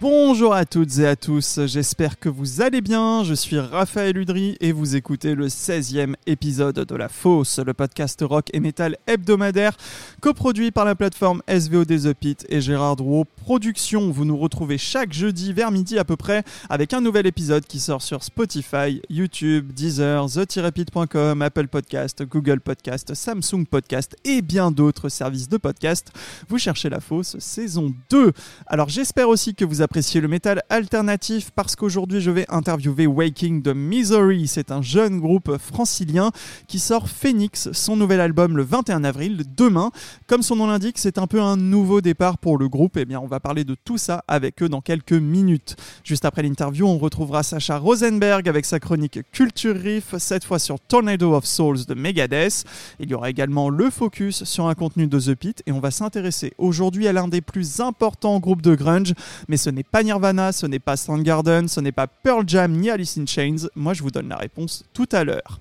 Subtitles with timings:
[0.00, 3.22] Bonjour à toutes et à tous, j'espère que vous allez bien.
[3.22, 8.18] Je suis Raphaël Udry et vous écoutez le 16e épisode de La Fosse, le podcast
[8.26, 9.76] rock et metal hebdomadaire
[10.22, 14.10] coproduit par la plateforme SVOD The Pit et Gérard Drouot Productions.
[14.10, 17.78] Vous nous retrouvez chaque jeudi vers midi à peu près avec un nouvel épisode qui
[17.78, 25.10] sort sur Spotify, YouTube, Deezer, the-pit.com, Apple Podcast, Google Podcast, Samsung Podcast et bien d'autres
[25.10, 26.10] services de podcast.
[26.48, 28.32] Vous cherchez La Fosse saison 2.
[28.66, 33.60] Alors j'espère aussi que vous appréciez le métal alternatif parce qu'aujourd'hui je vais interviewer Waking
[33.64, 34.46] the Misery.
[34.46, 36.30] C'est un jeune groupe francilien
[36.68, 39.90] qui sort Phoenix, son nouvel album le 21 avril, demain.
[40.28, 42.98] Comme son nom l'indique, c'est un peu un nouveau départ pour le groupe.
[42.98, 45.74] Et eh bien on va parler de tout ça avec eux dans quelques minutes.
[46.04, 50.78] Juste après l'interview, on retrouvera Sacha Rosenberg avec sa chronique Culture Riff, cette fois sur
[50.78, 52.62] Tornado of Souls de Megadeth.
[53.00, 55.90] Il y aura également le focus sur un contenu de The Pit et on va
[55.90, 59.14] s'intéresser aujourd'hui à l'un des plus importants groupes de grunge,
[59.48, 62.90] mais ce n'est pas Nirvana, ce n'est pas Soundgarden, ce n'est pas Pearl Jam ni
[62.90, 63.68] Alice in Chains.
[63.74, 65.60] Moi, je vous donne la réponse tout à l'heure.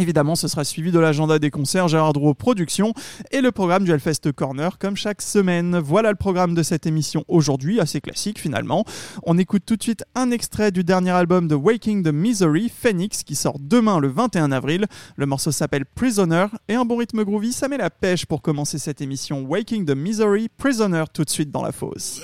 [0.00, 2.94] Évidemment, ce sera suivi de l'agenda des concerts Gérard Drouot Productions
[3.32, 5.78] et le programme du Hellfest Corner comme chaque semaine.
[5.78, 8.84] Voilà le programme de cette émission aujourd'hui, assez classique finalement.
[9.24, 13.24] On écoute tout de suite un extrait du dernier album de Waking the Misery, Phoenix,
[13.24, 14.86] qui sort demain le 21 avril.
[15.16, 18.78] Le morceau s'appelle Prisoner et un bon rythme groovy, ça met la pêche pour commencer
[18.78, 22.20] cette émission Waking the Misery, Prisoner tout de suite dans la fosse.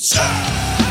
[0.00, 0.87] Say!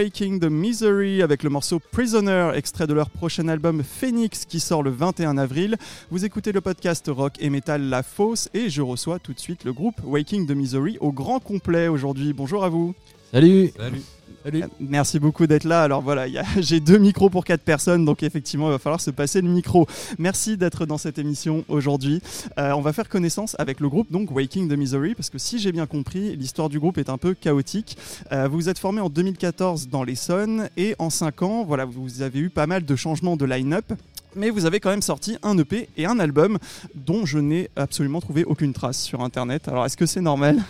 [0.00, 4.82] Waking the Misery avec le morceau Prisoner, extrait de leur prochain album Phoenix qui sort
[4.82, 5.76] le 21 avril.
[6.10, 9.64] Vous écoutez le podcast rock et metal La Fosse et je reçois tout de suite
[9.64, 12.32] le groupe Waking the Misery au grand complet aujourd'hui.
[12.32, 12.94] Bonjour à vous.
[13.30, 13.72] Salut.
[13.76, 14.00] Salut.
[14.46, 15.82] Euh, merci beaucoup d'être là.
[15.82, 16.26] Alors voilà,
[16.58, 19.86] j'ai deux micros pour quatre personnes, donc effectivement, il va falloir se passer le micro.
[20.18, 22.22] Merci d'être dans cette émission aujourd'hui.
[22.58, 25.58] Euh, on va faire connaissance avec le groupe donc Waking the Misery, parce que si
[25.58, 27.96] j'ai bien compris, l'histoire du groupe est un peu chaotique.
[28.32, 32.38] Euh, vous êtes formé en 2014 dans l'Essonne et en 5 ans, voilà, vous avez
[32.38, 33.92] eu pas mal de changements de line-up.
[34.36, 36.58] Mais vous avez quand même sorti un EP et un album
[36.94, 39.66] dont je n'ai absolument trouvé aucune trace sur Internet.
[39.66, 40.62] Alors est-ce que c'est normal?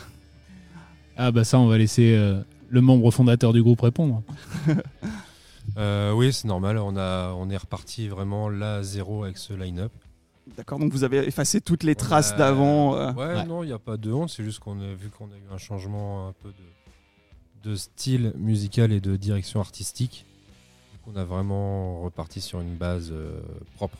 [1.19, 2.19] Ah bah ça, on va laisser
[2.71, 4.23] le membre fondateur du groupe répondre.
[5.77, 6.79] Euh, oui, c'est normal.
[6.79, 9.93] On, a, on est reparti vraiment là à zéro avec ce line-up.
[10.57, 12.97] D'accord, donc vous avez effacé toutes les traces d'avant.
[12.97, 13.13] Euh.
[13.13, 14.31] Ouais, non, il n'y a pas de honte.
[14.31, 18.33] C'est juste qu'on a vu qu'on a eu un changement un peu de, de style
[18.37, 20.27] musical et de direction artistique.
[21.07, 23.41] on a vraiment reparti sur une base euh,
[23.77, 23.99] propre.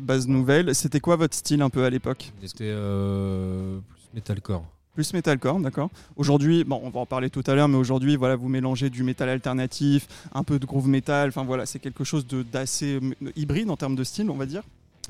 [0.00, 0.74] Base nouvelle.
[0.74, 2.32] C'était quoi votre style un peu à l'époque?
[2.46, 4.64] C'était plus metalcore.
[5.00, 5.88] Plus metalcore, d'accord.
[6.16, 9.02] Aujourd'hui, bon, on va en parler tout à l'heure, mais aujourd'hui, voilà, vous mélangez du
[9.02, 11.30] métal alternatif, un peu de groove metal.
[11.30, 13.00] Enfin voilà, c'est quelque chose d'assez
[13.34, 14.62] hybride en termes de style, on va dire.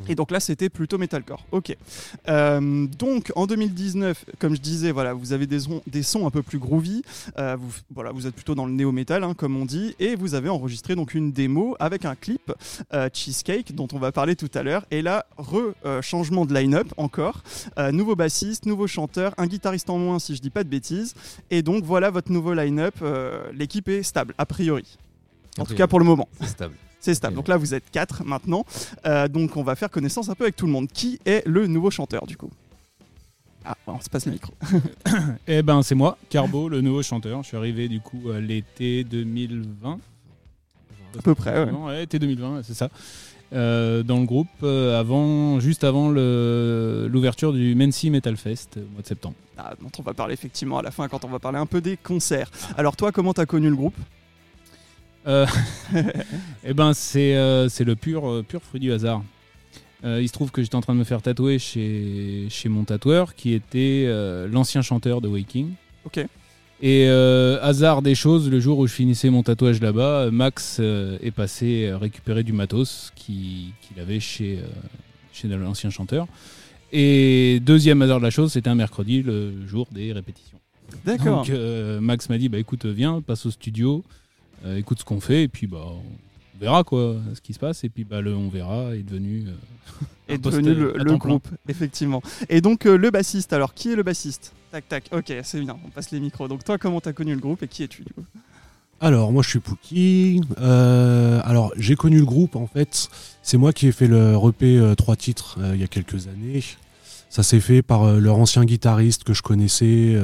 [0.09, 1.45] Et donc là, c'était plutôt metalcore.
[1.53, 1.77] Ok.
[2.29, 6.31] Euh, donc en 2019, comme je disais, voilà, vous avez des, sons, des sons un
[6.31, 7.03] peu plus groovy.
[7.39, 10.35] Euh, vous, voilà, vous êtes plutôt dans le néo-metal, hein, comme on dit, et vous
[10.35, 12.53] avez enregistré donc une démo avec un clip
[12.93, 14.85] euh, Cheesecake dont on va parler tout à l'heure.
[14.91, 17.43] Et là, re-changement de line-up encore.
[17.93, 21.15] nouveau bassiste, nouveau chanteur, un guitariste en moins si je dis pas de bêtises.
[21.51, 22.95] Et donc voilà votre nouveau line-up.
[23.53, 24.99] L'équipe est stable, a priori.
[25.59, 26.29] En tout cas pour le moment.
[26.41, 26.75] C'est stable.
[27.01, 27.35] C'est stable.
[27.35, 28.65] Donc là, vous êtes quatre maintenant.
[29.07, 30.89] Euh, donc on va faire connaissance un peu avec tout le monde.
[30.89, 32.51] Qui est le nouveau chanteur du coup?
[33.65, 34.53] Ah, on se passe le micro.
[35.47, 37.43] eh ben, c'est moi, Carbo, le nouveau chanteur.
[37.43, 39.99] Je suis arrivé du coup à l'été 2020.
[41.19, 41.71] À peu près, ouais.
[41.71, 42.89] ouais été 2020, c'est ça.
[43.53, 49.03] Euh, dans le groupe, euh, avant, juste avant l'ouverture du Mency Metal Fest au mois
[49.03, 49.35] de septembre.
[49.59, 51.81] Ah, dont on va parler effectivement à la fin quand on va parler un peu
[51.81, 52.51] des concerts.
[52.77, 53.97] Alors toi, comment t'as connu le groupe?
[55.27, 55.47] Euh,
[56.65, 59.23] Eh ben, c'est euh, c'est le pur, euh, pur fruit du hasard.
[60.05, 63.35] il se trouve que j'étais en train de me faire tatouer chez, chez mon tatoueur,
[63.35, 64.07] qui était
[64.51, 65.73] l'ancien chanteur de Waking.
[66.05, 66.25] Ok.
[66.83, 71.93] Et hasard des choses, le jour où je finissais mon tatouage là-bas, Max est passé
[71.93, 74.59] récupérer du matos qu'il avait chez,
[75.35, 76.27] chez l'ancien chanteur.
[76.93, 80.59] Et deuxième hasard de la chose, c'était un mercredi, le jour des répétitions.
[81.05, 81.45] D'accord.
[81.45, 81.55] Donc
[82.01, 84.03] Max m'a dit, bah écoute, viens, passe au studio.
[84.65, 87.85] Euh, écoute ce qu'on fait et puis bah on verra quoi ce qui se passe.
[87.85, 92.23] Et puis bah le on verra est devenu euh, est devenu le, groupe effectivement.
[92.49, 94.53] Et donc euh, le bassiste alors qui est le bassiste?
[94.71, 96.49] Tac tac ok c'est bien on passe les micros.
[96.49, 98.25] Donc toi comment t'as connu le groupe et qui es-tu du coup?
[99.01, 100.43] Alors moi je suis Pookie.
[100.59, 103.09] Alors j'ai connu le groupe en fait.
[103.43, 106.63] C'est moi qui ai fait le repé trois titres il y a quelques années.
[107.31, 110.21] Ça s'est fait par leur ancien guitariste que je connaissais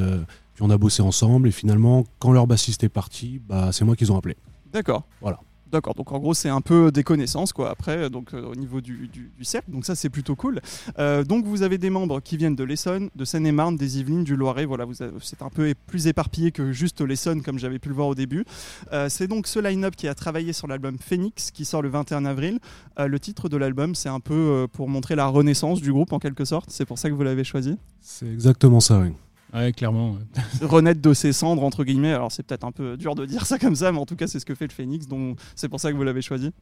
[0.56, 3.94] puis on a bossé ensemble et finalement, quand leur bassiste est parti, bah, c'est moi
[3.94, 4.36] qu'ils ont appelé.
[4.72, 5.04] D'accord.
[5.20, 5.38] Voilà.
[5.70, 8.80] D'accord, donc en gros c'est un peu des connaissances quoi après, donc euh, au niveau
[8.80, 9.10] du,
[9.42, 10.60] cercle, donc ça c'est plutôt cool.
[11.00, 14.36] Euh, donc vous avez des membres qui viennent de l'Essonne, de Seine-et-Marne, des Yvelines, du
[14.36, 14.86] Loiret, voilà,
[15.20, 18.44] c'est un peu plus éparpillé que juste l'Essonne comme j'avais pu le voir au début.
[18.92, 22.26] Euh, c'est donc ce line-up qui a travaillé sur l'album Phoenix qui sort le 21
[22.26, 22.60] avril.
[22.96, 26.44] le titre de l'album c'est un peu pour montrer la renaissance du groupe en quelque
[26.44, 27.76] sorte, c'est pour ça que vous l'avez choisi?
[28.00, 29.12] C'est exactement ça, oui.
[29.54, 30.16] Ouais, clairement.
[30.60, 32.12] Renaître de ses cendres, entre guillemets.
[32.12, 34.26] Alors, c'est peut-être un peu dur de dire ça comme ça, mais en tout cas,
[34.26, 35.06] c'est ce que fait le Phoenix.
[35.06, 36.52] Donc, c'est pour ça que vous l'avez choisi.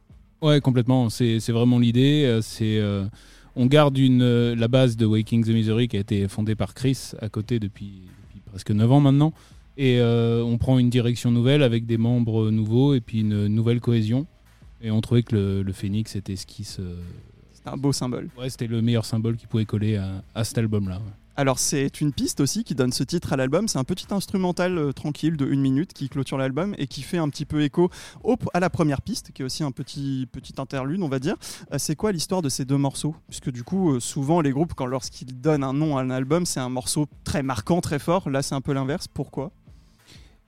[0.41, 1.09] Ouais, complètement.
[1.09, 2.23] C'est vraiment l'idée.
[2.25, 2.77] Euh, c'est.
[2.77, 3.05] Euh,
[3.55, 6.73] on garde une, euh, la base de Waking the Misery qui a été fondée par
[6.73, 8.01] Chris à côté depuis,
[8.47, 9.33] presque 9 ans maintenant.
[9.77, 14.25] Et on prend une direction nouvelle avec des membres nouveaux et puis une nouvelle cohésion.
[14.81, 16.81] Et on trouvait que le, Phoenix était ce qui se.
[17.51, 18.29] C'était un beau symbole.
[18.39, 21.01] Ouais, c'était le meilleur symbole qui pouvait coller à, à cet album-là.
[21.37, 23.67] Alors c'est une piste aussi qui donne ce titre à l'album.
[23.67, 27.17] C'est un petit instrumental euh, tranquille de une minute qui clôture l'album et qui fait
[27.17, 27.89] un petit peu écho
[28.53, 31.35] à la première piste, qui est aussi un petit, petit interlude, on va dire.
[31.73, 33.15] Euh, c'est quoi l'histoire de ces deux morceaux?
[33.27, 36.45] Puisque du coup, euh, souvent les groupes, quand lorsqu'ils donnent un nom à un album,
[36.45, 38.29] c'est un morceau très marquant, très fort.
[38.29, 39.09] Là, c'est un peu l'inverse.
[39.13, 39.51] Pourquoi?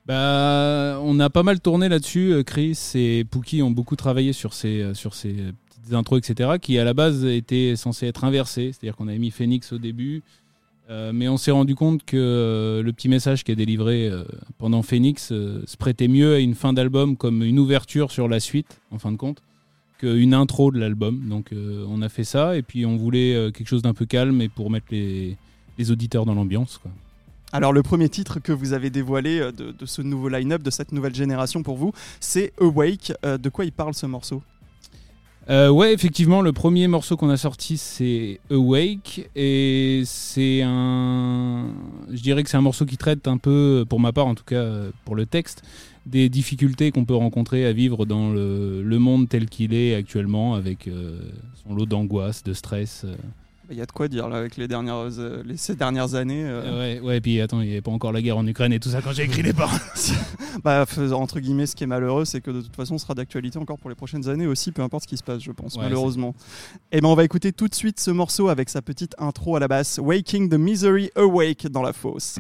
[0.06, 2.44] Bah, on a pas mal tourné là-dessus.
[2.46, 5.36] Chris et Pookie ont beaucoup travaillé sur ces, sur ces
[5.68, 8.72] petites intros, etc., qui à la base étaient censées être inversées.
[8.72, 10.24] C'est-à-dire qu'on avait mis Phoenix au début,
[10.90, 14.24] euh, mais on s'est rendu compte que euh, le petit message qui est délivré euh,
[14.58, 18.80] pendant Phoenix se prêtait mieux à une fin d'album comme une ouverture sur la suite,
[18.92, 19.42] en fin de compte,
[19.98, 21.28] qu'une intro de l'album.
[21.28, 24.50] Donc on a fait ça et puis on voulait quelque chose d'un peu calme et
[24.50, 25.38] pour mettre les,
[25.90, 26.80] auditeurs dans l'ambiance.
[27.52, 31.16] Alors le premier titre que vous avez dévoilé de, ce nouveau line-up, de cette nouvelle
[31.16, 33.14] génération pour vous, c'est Awake.
[33.24, 34.44] De quoi il parle ce morceau?
[35.50, 39.30] Euh, ouais, effectivement, le premier morceau qu'on a sorti, c'est Awake.
[39.36, 41.68] Et c'est un.
[42.12, 44.44] Je dirais que c'est un morceau qui traite un peu, pour ma part en tout
[44.44, 45.64] cas, euh, pour le texte,
[46.06, 50.88] des difficultés qu'on peut rencontrer à vivre dans le, monde tel qu'il est actuellement, avec
[50.88, 51.20] euh,
[51.64, 53.04] son lot d'angoisse, de stress.
[53.06, 53.16] euh.
[53.70, 56.44] Il y a de quoi dire là avec les dernières, euh, les, ces dernières années.
[56.46, 58.80] euh, Ouais, ouais, puis attends, il n'y avait pas encore la guerre en Ukraine et
[58.80, 59.80] tout ça quand j'ai écrit les paroles.
[60.64, 63.58] bah, entre guillemets, ce qui est malheureux, c'est que de toute façon, ce sera d'actualité
[63.60, 65.84] encore pour les prochaines années aussi, peu importe ce qui se passe, je pense, Ouais,
[65.84, 66.34] malheureusement.
[66.92, 69.60] Et ben, on va écouter tout de suite ce morceau avec sa petite intro à
[69.60, 72.38] la basse, Waking the Misery Awake dans la fosse.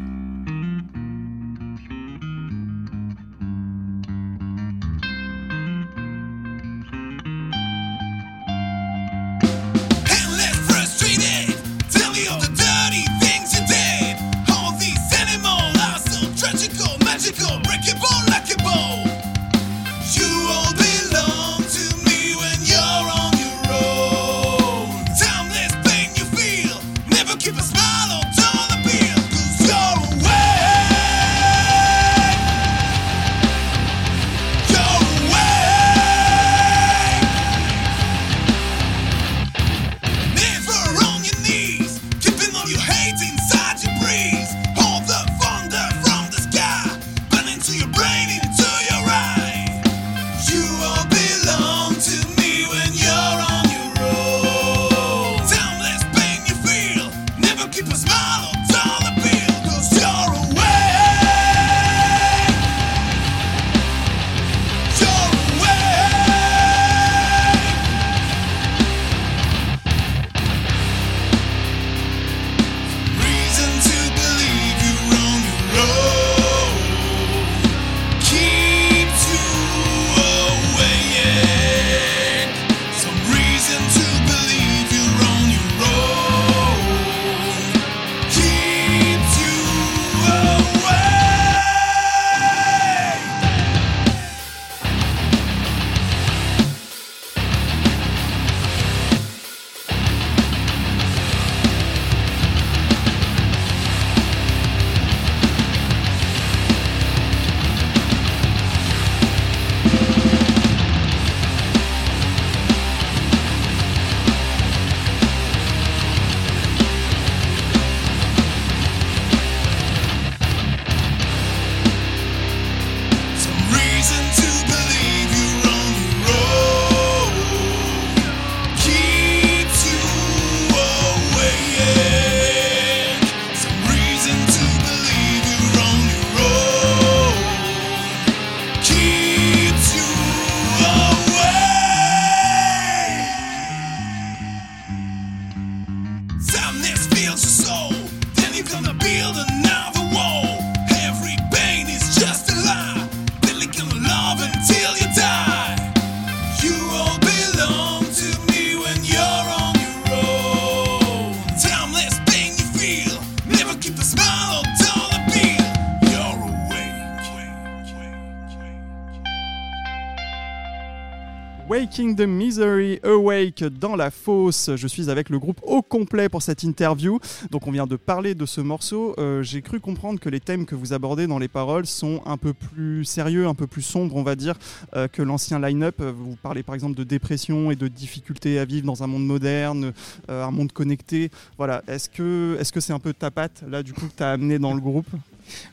[171.69, 174.69] Waking the Misery Awake dans la fosse.
[174.77, 177.19] Je suis avec le groupe au complet pour cette interview.
[177.51, 179.13] Donc on vient de parler de ce morceau.
[179.17, 182.38] Euh, J'ai cru comprendre que les thèmes que vous abordez dans les paroles sont un
[182.38, 184.55] peu plus sérieux, un peu plus sombres, on va dire,
[184.95, 186.01] euh, que l'ancien line-up.
[186.01, 189.91] Vous parlez par exemple de dépression et de difficultés à vivre dans un monde moderne,
[190.29, 191.31] euh, un monde connecté.
[191.57, 191.83] Voilà.
[191.89, 194.31] Est-ce que est-ce que c'est un peu ta patte là du coup que tu as
[194.31, 195.09] amené dans le groupe?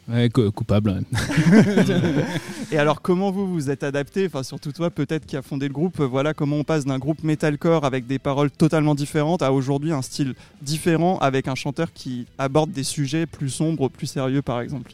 [0.09, 1.03] Ouais, cou- coupable.
[2.73, 5.75] Et alors, comment vous vous êtes adapté Enfin, surtout toi, peut-être qui a fondé le
[5.75, 6.01] groupe.
[6.01, 9.93] euh, Voilà comment on passe d'un groupe metalcore avec des paroles totalement différentes à aujourd'hui
[9.93, 14.61] un style différent avec un chanteur qui aborde des sujets plus sombres, plus sérieux, par
[14.61, 14.93] exemple?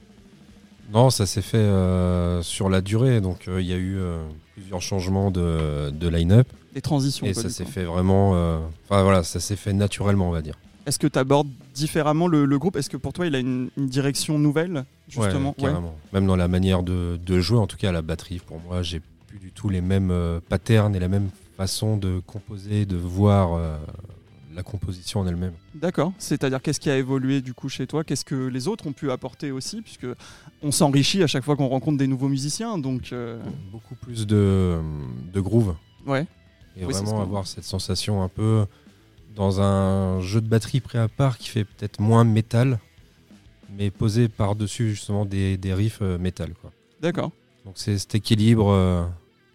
[0.93, 3.21] Non, ça s'est fait euh, sur la durée.
[3.21, 4.19] Donc, euh, il y a eu euh,
[4.57, 6.49] plusieurs changements de, de line-up.
[6.75, 7.27] Des transitions.
[7.27, 8.33] Et quoi, ça s'est fait vraiment.
[8.35, 8.59] euh,
[8.89, 10.55] Enfin, voilà, ça s'est fait naturellement, on va dire.
[10.87, 12.77] Est-ce que tu abordes différemment le, le groupe?
[12.77, 15.55] Est-ce que pour toi, il a une, une direction nouvelle, justement?
[15.59, 15.95] Ouais, carrément.
[16.13, 18.83] Même dans la manière de, de jouer, en tout cas à la batterie, pour moi,
[18.83, 22.97] j'ai plus du tout les mêmes euh, patterns et la même façon de composer, de
[22.97, 23.77] voir euh,
[24.55, 25.53] la composition en elle-même.
[25.75, 26.13] D'accord.
[26.19, 28.03] C'est-à-dire, qu'est-ce qui a évolué du coup chez toi?
[28.03, 29.81] Qu'est-ce que les autres ont pu apporter aussi?
[29.83, 30.07] Puisque
[30.63, 32.77] on s'enrichit à chaque fois qu'on rencontre des nouveaux musiciens.
[32.79, 34.79] Donc, euh, Beaucoup plus de,
[35.33, 35.75] de groove.
[36.07, 36.27] ouais.
[36.77, 38.65] Et Oui, vraiment avoir cette sensation un peu
[39.41, 42.79] dans un jeu de batterie prêt à part qui fait peut-être moins métal,
[43.75, 46.53] mais posé par-dessus justement des, des riffs euh, métal.
[46.61, 46.71] Quoi.
[47.01, 47.31] D'accord.
[47.65, 48.69] Donc c'est cet équilibre.
[48.71, 49.03] euh,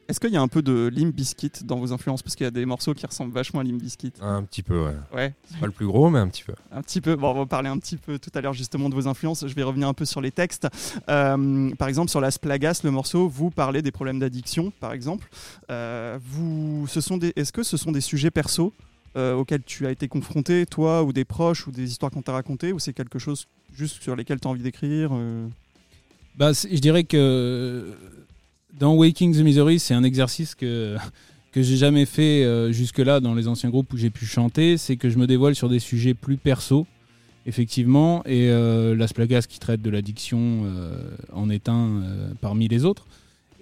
[0.10, 2.24] Est-ce qu'il y a un peu de Limp Bizkit dans vos influences?
[2.24, 4.14] Parce qu'il y a des morceaux qui ressemblent vachement à Limp Bizkit.
[4.22, 4.96] un petit peu, ouais.
[5.14, 6.54] Ouais, C'est pas le plus gros, mais un petit peu.
[6.72, 7.16] un petit peu.
[7.16, 9.46] Bon, on va parler un petit peu tout à l'heure justement de vos influences.
[9.48, 10.68] Je vais revenir un peu sur les textes.
[11.10, 15.30] Euh, par exemple, sur Las Plagas, le morceau, vous parlez des problèmes d'addiction, par exemple.
[15.70, 18.74] Euh, vous, ce sont des, est-ce que ce sont des sujets perso?
[19.16, 22.34] Euh, auxquels tu as été confronté, toi, ou des proches, ou des histoires qu'on t'a
[22.34, 25.48] racontées, ou c'est quelque chose juste sur lesquels tu as envie d'écrire euh
[26.38, 27.94] Bah, je dirais que
[28.80, 30.98] dans Waking the Misery, c'est un exercice que,
[31.52, 34.78] que j'ai jamais fait euh, jusque-là dans les anciens groupes où j'ai pu chanter.
[34.78, 36.86] C'est que je me dévoile sur des sujets plus perso,
[37.46, 38.24] effectivement.
[38.26, 39.14] Et euh, Las
[39.48, 43.08] qui traite de l'addiction euh, en est un euh, parmi les autres.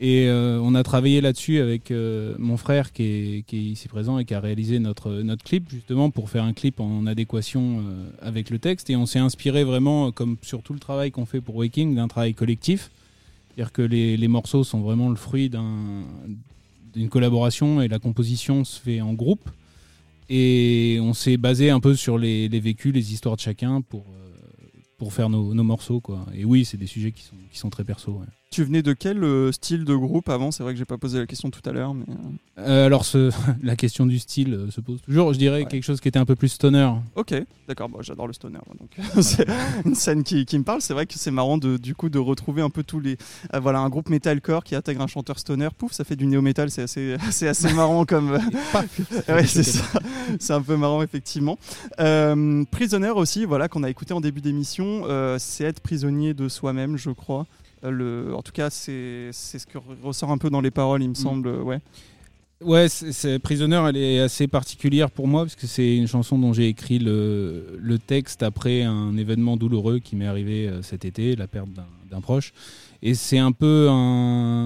[0.05, 4.25] Et euh, on a travaillé là-dessus avec euh, mon frère qui est, ici présent et
[4.25, 8.59] qui a réalisé notre, clip, justement pour faire un clip en adéquation euh, avec le
[8.59, 8.89] texte.
[8.89, 12.09] Et on s'est inspiré vraiment, comme sur tout le travail qu'on fait pour Waking, d'un
[12.09, 12.91] travail collectif.
[13.47, 16.03] C'est-à-dire que les, morceaux sont vraiment le fruit d'un-
[16.93, 19.49] d'une collaboration et la composition se fait en groupe.
[20.27, 24.03] Et on s'est basé un peu sur les, vécus, les histoires de chacun pour,
[25.13, 26.03] faire nos, morceaux.
[26.35, 28.21] Et oui, c'est des sujets qui sont, très perso.
[28.53, 30.51] Tu venais de quel euh, style de groupe avant?
[30.51, 32.05] C'est vrai que j'ai pas posé la question tout à l'heure, mais.
[32.59, 33.31] euh, Euh, alors, ce,
[33.63, 35.33] la question du style euh, se pose toujours.
[35.33, 35.65] Je dirais Ouais.
[35.65, 36.87] quelque chose qui était un peu plus stoner.
[37.15, 37.33] Ok,
[37.67, 37.89] d'accord.
[37.89, 38.91] Bon, j'adore le stoner, donc
[39.23, 39.47] c'est
[39.85, 40.81] une scène qui, qui me parle.
[40.81, 43.17] C'est vrai que c'est marrant de du coup de retrouver un peu tous les
[43.59, 45.69] voilà un groupe metalcore qui intègre un chanteur stoner.
[45.75, 46.69] Pouf, ça fait du néo metal.
[46.69, 48.33] C'est assez c'est assez marrant comme.
[49.29, 49.83] ouais, c'est ça.
[50.39, 51.57] C'est un peu marrant effectivement.
[52.69, 55.05] Prisonnier aussi, voilà qu'on a écouté en début d'émission.
[55.39, 57.47] c'est être prisonnier de soi-même, je crois.
[57.83, 61.03] Euh, Le, en tout cas, c'est c'est ce que ressort un peu dans les paroles,
[61.03, 61.47] il me semble.
[61.47, 61.79] euh, Ouais.
[62.61, 66.53] Ouais, c'est- Prisoner, elle est assez particulière pour moi parce que c'est une chanson dont
[66.53, 71.35] j'ai écrit le, le texte après un événement douloureux qui m'est arrivé euh, cet été,
[71.35, 72.53] la perte d'un- proche.
[73.01, 73.93] Et c'est un peu un,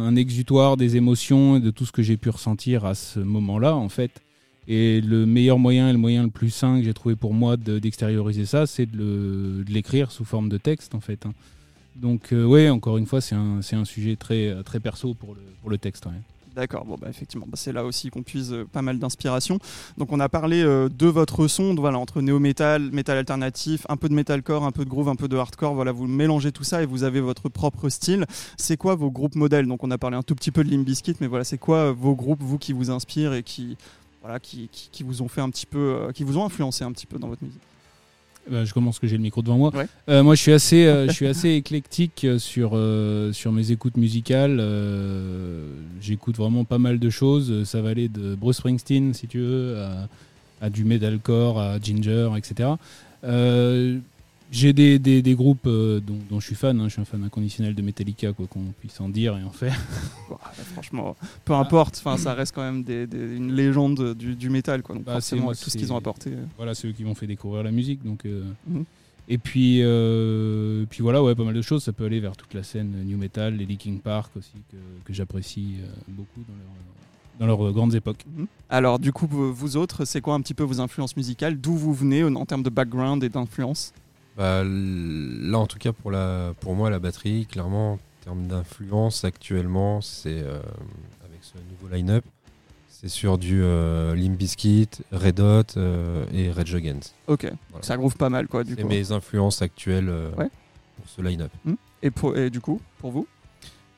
[0.05, 3.73] un exutoire des émotions et de tout ce que j'ai pu ressentir à ce moment-là,
[3.75, 4.11] en fait.
[4.67, 7.55] Et le meilleur moyen et le moyen le plus sain que j'ai trouvé pour moi
[7.57, 11.25] de- d'extérioriser ça, c'est de l'écrire sous forme de texte, en fait.
[11.25, 11.33] hein.
[11.97, 15.41] Donc, euh, ouais, encore une fois, c'est un, un sujet très, très perso pour le,
[15.61, 16.07] pour le texte.
[16.57, 19.59] D'accord, bon bah effectivement, bah, c'est là aussi qu'on puise euh, pas mal d'inspiration.
[19.99, 24.09] Donc on a parlé euh, de votre son, voilà, entre néo-metal, métal alternatif, un peu
[24.09, 26.81] de metalcore, un peu de groove, un peu de hardcore, voilà, vous mélangez tout ça
[26.81, 28.25] et vous avez votre propre style.
[28.57, 29.67] C'est quoi vos groupes modèles?
[29.67, 31.77] Donc on a parlé un tout petit peu de Limp Bizkit, mais voilà, c'est quoi
[31.77, 33.77] euh, vos groupes, vous, qui vous inspirent et qui,
[34.23, 36.91] voilà, qui, qui, vous ont fait un petit peu, euh, qui vous ont influencé un
[36.91, 37.61] petit peu dans votre musique?
[38.49, 39.75] Bah, je commence que j'ai le micro devant moi.
[39.75, 39.87] Ouais.
[40.09, 43.71] Euh, moi, je suis assez, euh, je suis assez éclectique euh, sur euh, sur mes
[43.71, 44.61] écoutes musicales.
[46.01, 47.63] J'écoute vraiment pas mal de choses.
[47.65, 50.07] Ça va aller de Bruce Springsteen, si tu veux, à,
[50.65, 52.69] à du metalcore, à Ginger, etc.
[54.49, 56.79] J'ai des, des, des groupes euh, dont, dont je suis fan.
[56.79, 56.85] hein.
[56.87, 59.77] Je suis un fan inconditionnel de Metallica, quoi qu'on puisse en dire et en faire.
[60.29, 60.39] Bah,
[60.73, 64.95] Franchement, peu importe, enfin ça reste quand même des, une légende du, du métal, quoi.
[64.95, 66.31] Donc Bah, forcément, c'est- tout ce qu'ils ont apporté.
[66.31, 66.45] euh.
[66.57, 68.03] voilà, c'est eux qui m'ont fait découvrir la musique.
[68.03, 68.83] Donc, euh, Mhm.
[69.29, 71.83] Et puis, euh, puis voilà, ouais, pas mal de choses.
[71.83, 75.11] Ça peut aller vers toute la scène new metal, les Linkin Park aussi, que, que
[75.13, 75.75] j'apprécie
[76.07, 76.39] beaucoup
[77.39, 78.23] dans leur, dans leurs grandes époques.
[78.37, 78.47] Mhm.
[78.69, 81.59] Alors, du coup, vous autres, c'est quoi un petit peu vos influences musicales?
[81.59, 83.91] D'où vous venez en en termes de background et d'influence?
[84.37, 89.23] Bah, là, en tout cas, pour, la, pour moi, la batterie, clairement, en termes d'influence
[89.23, 90.59] actuellement, c'est euh,
[91.25, 92.23] avec ce nouveau line-up,
[92.89, 97.15] c'est sur du euh, Limp Bizkit, Red Hot euh, et Rage Against.
[97.27, 97.83] Ok, Voilà.
[97.85, 98.87] ça groove pas mal, quoi, du C'est coup.
[98.87, 100.49] mes influences actuelles euh, Ouais.
[100.97, 101.51] pour ce line-up.
[102.03, 103.27] Et, pour- et du coup, pour vous?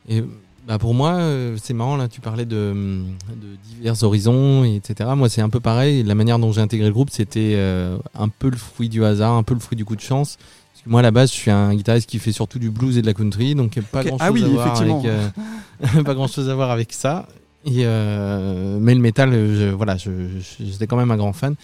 [0.08, 0.24] Et
[0.68, 5.10] bah pour moi, euh, c'est marrant, là, tu parlais de, de divers horizons, et etc.
[5.16, 6.04] Moi, c'est un peu pareil.
[6.04, 9.34] La manière dont j'ai intégré le groupe, c'était euh, un peu le fruit du hasard,
[9.34, 10.38] un peu le fruit du coup de chance.
[10.74, 12.98] Parce que moi, à la base, je suis un guitariste qui fait surtout du blues
[12.98, 14.08] et de la country, donc pas Ok.
[14.08, 17.28] grand chose Ah oui, à euh, pas grand chose à voir avec ça.
[17.66, 21.56] Et euh, mais le métal, je, voilà, j'étais quand même un grand fan.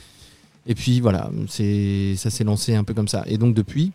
[0.67, 3.23] Et puis voilà, ça s'est lancé un peu comme ça.
[3.27, 3.91] Et donc depuis,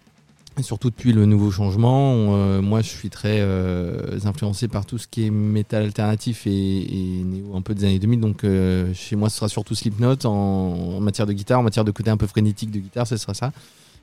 [0.59, 4.85] et surtout depuis le nouveau changement, on, euh, moi je suis très euh, influencé par
[4.85, 8.21] tout ce qui est métal alternatif et, et néo un peu des années 2000.
[8.21, 11.85] Donc euh, chez moi ce sera surtout Slipknot en, en matière de guitare, en matière
[11.85, 13.53] de côté un peu frénétique de guitare, ce sera ça.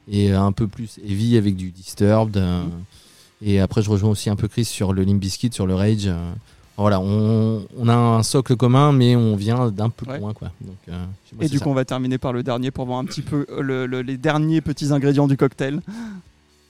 [0.10, 2.42] Et un peu plus heavy avec du Disturbed.
[3.42, 6.10] et après je rejoins aussi un peu Chris sur le Limp Bizkit, sur le Rage.
[6.78, 10.18] voilà, on, on a un socle commun, mais on vient d'un peu Ouais.
[10.20, 10.50] loin quoi.
[10.62, 11.64] Donc, chez moi, Et du ça.
[11.66, 14.16] coup, on va terminer par le dernier pour voir un petit peu le- le- les
[14.18, 15.82] derniers petits ingrédients du cocktail.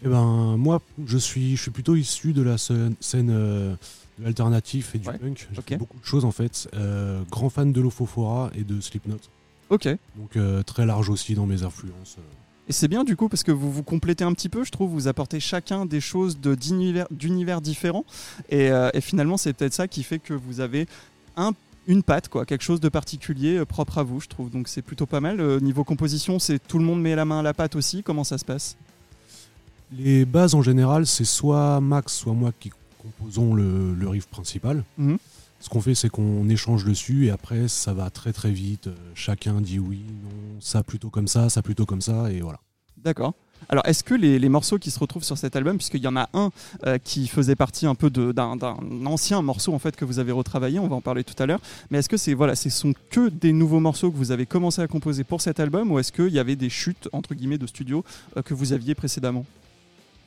[0.04, 3.76] Eh ben, moi, je suis, je suis plutôt issu de la scène, scène, euh,
[4.20, 5.48] de l'alternatif et du Ouais, punk.
[5.54, 6.70] J'ai fait beaucoup de choses en fait.
[6.76, 9.18] Euh, grand fan de l'Ofofora et de Slipknot.
[9.70, 9.88] Ok.
[10.16, 12.18] Donc euh, très large aussi dans mes influences.
[12.70, 14.92] Et c'est bien du coup parce que vous vous complétez un petit peu, je trouve,
[14.92, 18.06] vous apportez chacun des choses d'univers différents.
[18.50, 20.86] Et, euh, et finalement, c'est peut-être ça qui fait que vous avez
[21.38, 21.54] un,
[21.88, 24.50] une patte, quoi, quelque chose de particulier, euh, propre à vous, je trouve.
[24.50, 25.40] Donc c'est plutôt pas mal.
[25.40, 28.04] Euh, niveau composition, c'est tout le monde met la main à la pâte aussi.
[28.04, 28.76] Comment ça se passe?
[29.92, 32.72] Les bases en général, c'est soit Max, soit moi qui
[33.02, 34.84] composons le, le riff principal.
[34.98, 35.18] Mhm.
[35.60, 38.88] Ce qu'on fait, c'est qu'on échange dessus et après, ça va très très vite.
[38.88, 42.60] Euh, Chacun dit oui, non, ça plutôt comme ça, ça plutôt comme ça, et voilà.
[43.04, 43.34] D'accord.
[43.70, 46.16] Alors, est-ce que les, les morceaux qui se retrouvent sur cet album, puisqu'il y en
[46.16, 46.52] a un
[46.86, 48.56] euh, qui faisait partie un peu d'un
[49.06, 51.60] ancien morceau en fait que vous avez retravaillé, on va en parler tout à l'heure,
[51.90, 54.82] mais est-ce que c'est voilà, ce sont que des nouveaux morceaux que vous avez commencé
[54.82, 57.66] à composer pour cet album, ou est-ce qu'il y avait des chutes entre guillemets de
[57.66, 58.04] studio
[58.36, 59.44] euh, que vous aviez précédemment?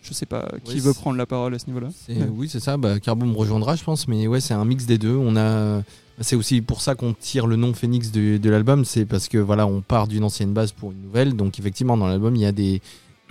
[0.03, 1.89] Je sais pas qui Oui, veut prendre la parole à ce niveau-là.
[2.33, 2.77] Oui, c'est ça.
[2.77, 4.09] Bah, Carbo me rejoindra, je pense.
[4.09, 5.15] Mais ouais, c'est un mix des deux.
[5.15, 5.83] On a.
[6.23, 8.85] C'est aussi pour ça qu'on tire le nom Phoenix de, de l'album.
[8.85, 11.35] C'est parce que voilà, on part d'une ancienne base pour une nouvelle.
[11.35, 12.81] Donc effectivement, dans l'album, il y a des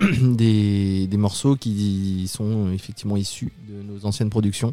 [0.22, 4.72] des, des morceaux qui sont effectivement issus de nos anciennes productions.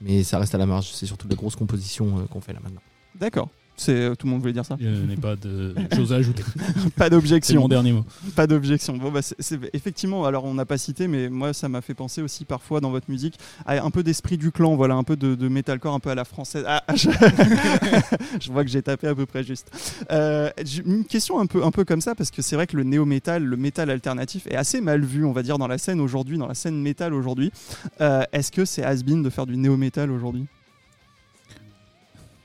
[0.00, 0.90] Mais ça reste à la marge.
[0.92, 2.82] C'est surtout la grosse composition euh, qu'on fait là maintenant.
[3.18, 3.48] D'accord.
[3.76, 4.76] C'est euh, tout le monde voulait dire ça.
[4.80, 6.42] Je n'ai pas de choses à ajouter.
[6.96, 7.60] Pas C'est d'objection.
[7.60, 8.04] mon dernier mot.
[8.34, 8.96] Pas d'objection.
[8.96, 12.22] Bon, bah, c'est- effectivement, alors on n'a pas cité, mais moi ça m'a fait penser
[12.22, 15.34] aussi parfois dans votre musique à un peu d'esprit du clan, voilà, un peu de,
[15.34, 16.64] de metalcore, un peu à la française.
[16.66, 17.10] Ah, je...
[18.40, 19.70] je vois que j'ai tapé à peu près juste.
[20.10, 20.50] Euh,
[20.84, 23.42] une question un peu, un peu comme ça, parce que c'est vrai que le néo-metal,
[23.44, 26.46] le métal alternatif est assez mal vu, on va dire, dans la scène aujourd'hui, dans
[26.48, 27.52] la scène métal aujourd'hui.
[28.00, 30.46] Euh, Est-ce que c'est has-been de faire du néo-metal aujourd'hui?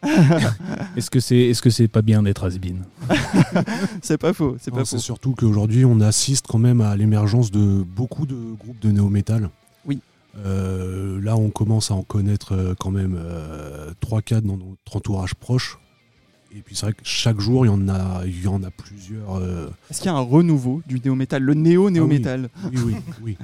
[0.96, 2.84] Est-ce que c'est est -ce c'est pas bien d'être has-been
[4.02, 5.02] C'est pas faux, c'est pas C'est faux.
[5.02, 9.50] surtout qu'aujourd'hui, on assiste quand même à l'émergence de beaucoup de groupes de néo-metal.
[9.86, 10.00] Oui.
[10.46, 13.18] Euh, là, on commence à en connaître euh, quand même
[14.02, 15.78] 3-4 dans notre entourage proche.
[16.54, 18.72] Et puis c'est vrai que chaque jour, il y en a, il y en a
[18.72, 19.36] plusieurs.
[19.38, 22.50] euh, Est-ce qu'il y a un renouveau du néo-metal, le néo-néo-metal?
[22.74, 23.38] Oui, oui, oui.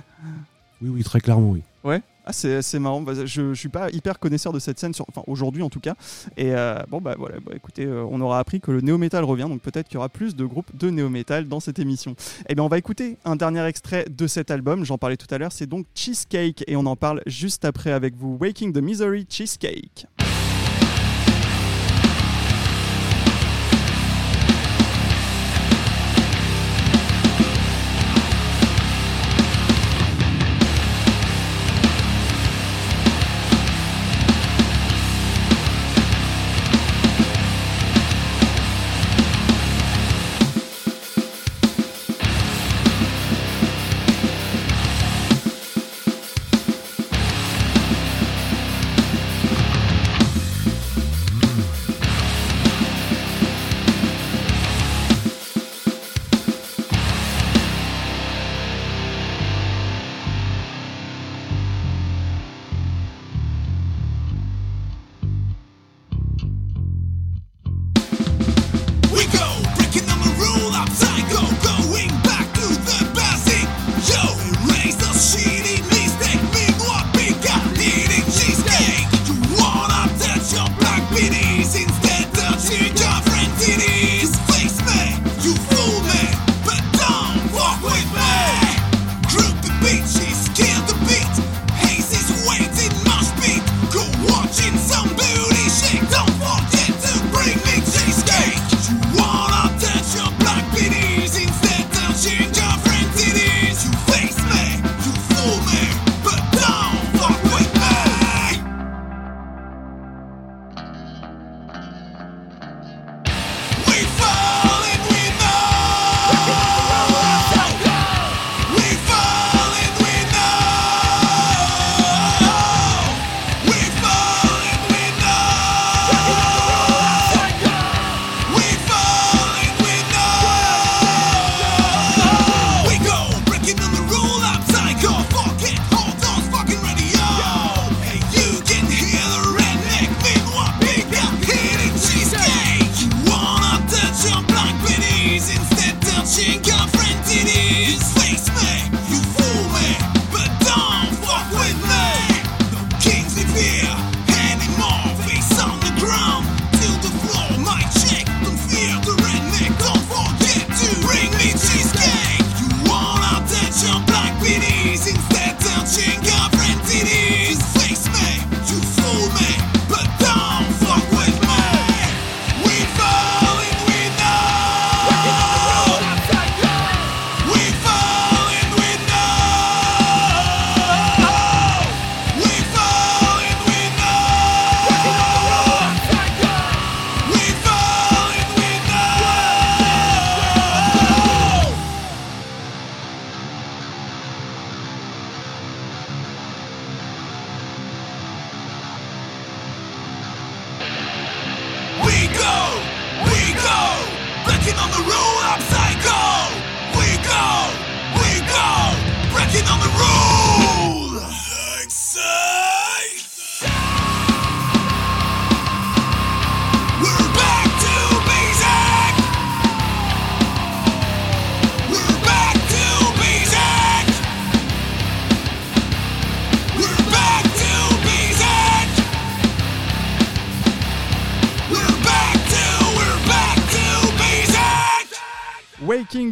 [0.82, 1.62] Oui, oui, très clairement, oui.
[1.84, 3.04] Ouais, ah, c'est marrant.
[3.08, 5.96] Je, je suis pas hyper connaisseur de cette scène, sur, enfin aujourd'hui en tout cas.
[6.36, 9.48] Et euh, bon, bah voilà, bah, écoutez, euh, on aura appris que le néo-metal revient,
[9.48, 12.16] donc peut-être qu'il y aura plus de groupes de néo-metal dans cette émission.
[12.50, 14.84] Et bien, on va écouter un dernier extrait de cet album.
[14.84, 18.16] J'en parlais tout à l'heure, c'est donc Cheesecake, et on en parle juste après avec
[18.16, 18.38] vous.
[18.42, 19.26] Waking the Misery.
[19.30, 20.06] Cheesecake,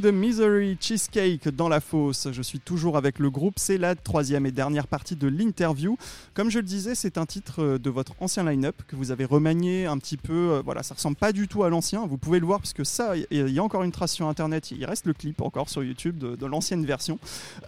[0.06, 2.28] the Misery Cheesecake dans la fosse.
[2.32, 3.56] Je suis toujours avec le groupe.
[3.58, 5.98] C'est la troisième et dernière partie de l'interview.
[6.34, 9.26] Comme je le disais, c'est un titre euh, de votre ancien line-up que vous avez
[9.26, 10.52] remanié un petit peu.
[10.52, 12.06] Euh, Voilà, ça ressemble pas du tout à l'ancien.
[12.06, 14.72] Vous pouvez le voir puisque ça, il y a encore une trace sur internet.
[14.72, 17.20] Il reste le clip encore sur YouTube de, l'ancienne version.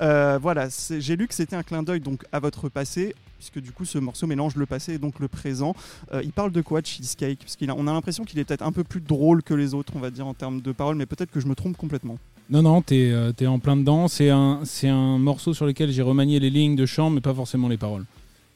[0.02, 0.67] Euh, voilà,
[1.00, 3.15] j'ai lu que c'était un clin d'œil donc à votre passé.
[3.38, 5.76] Puisque du coup, ce morceau mélange le passé et donc le présent.
[6.24, 7.39] Il parle de quoi, Cheesecake?
[7.39, 9.93] Parce qu'on a, a l'impression qu'il est peut-être un peu plus drôle que les autres,
[9.96, 12.17] on va dire, en termes de paroles, mais peut-être que je me trompe complètement.
[12.50, 14.08] Non, non, t'es euh, t'es en plein dedans.
[14.08, 17.68] C'est un, un morceau sur lequel j'ai remanié les lignes de chant, mais pas forcément
[17.68, 18.06] les paroles.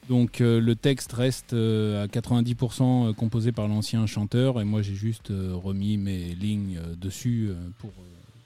[0.08, 4.94] Donc euh, le texte reste euh, à 90% composé par l'ancien chanteur, et moi j'ai
[4.94, 7.90] juste remis mes lignes dessus pour,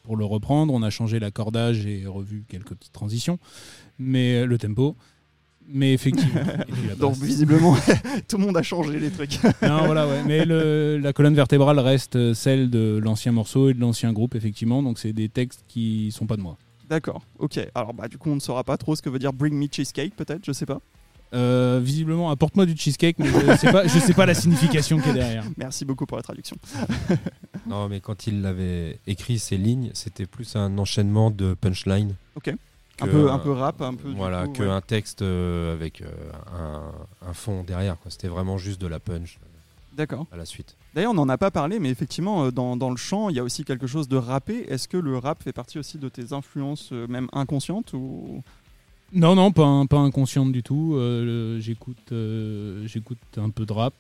[0.02, 0.74] pour le reprendre.
[0.74, 3.38] On a changé l'accordage et revu quelques petites transitions,
[4.00, 4.96] mais le tempo.
[5.68, 6.40] Mais effectivement.
[6.98, 7.76] Donc visiblement,
[8.28, 9.42] tout le monde a changé les trucs.
[9.62, 10.22] Non, voilà, ouais.
[10.26, 14.34] Mais le- la colonne vertébrale reste euh, celle de l'ancien morceau et de l'ancien groupe,
[14.34, 14.82] effectivement.
[14.82, 16.56] Donc c'est des textes qui sont pas de moi.
[16.88, 17.58] D'accord, ok.
[17.74, 19.66] Alors bah du coup on ne saura pas trop ce que veut dire Bring Me
[19.70, 20.80] Cheesecake peut-être, je sais pas.
[21.34, 25.08] Euh, visiblement, apporte-moi du cheesecake, mais je sais pas, je sais pas la signification qui
[25.08, 25.44] est derrière.
[25.56, 26.56] Merci beaucoup pour la traduction.
[27.66, 32.14] Non, mais quand il avait écrit ces lignes, c'était plus un enchaînement de punchline.
[32.36, 32.54] Ok.
[32.96, 34.10] Que Un peu, un peu rap, un peu.
[34.12, 34.70] Voilà, coup, que ouais.
[34.70, 36.06] un texte euh, avec euh,
[36.58, 37.98] un, un fond derrière.
[37.98, 38.10] quoi.
[38.10, 39.38] C'était vraiment juste de la punch
[39.94, 40.26] D'accord.
[40.32, 40.76] à la suite.
[40.94, 43.38] D'ailleurs, on n'en a pas parlé, mais effectivement, euh, dans, dans le chant, il y
[43.38, 44.64] a aussi quelque chose de rappé.
[44.68, 48.42] Est-ce que le rap fait partie aussi de tes influences, euh, même inconscientes ou...
[49.12, 50.94] Non, non, pas, pas inconsciente du tout.
[50.96, 51.60] Euh,
[52.12, 53.94] euh, j'écoute un peu de rap,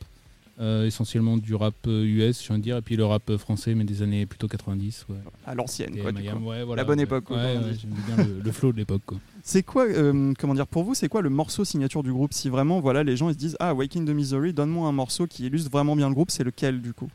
[0.58, 3.36] euh, essentiellement du rap euh, US, je viens de dire, et puis le rap euh,
[3.38, 5.06] français, mais des années plutôt 90.
[5.08, 5.16] Ouais.
[5.46, 7.04] à l'ancienne quoi, Miami, ouais, voilà, bonne ouais.
[7.04, 9.02] époque, quoi, Ouais, j'aime bien le, le flow de l'époque.
[9.04, 9.18] quoi.
[9.42, 12.48] C'est quoi, euh, comment dire, pour vous, c'est quoi le morceau signature du groupe Si
[12.48, 15.46] vraiment, voilà, les gens ils se disent Ah, Waking the Misery, donne-moi un morceau qui
[15.46, 17.08] illustre vraiment bien le groupe, c'est lequel du coup?